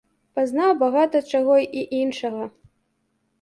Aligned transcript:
Пазнаў 0.37 0.71
багата 0.83 1.21
чаго 1.33 1.59
і 1.83 1.85
іншага. 2.01 2.43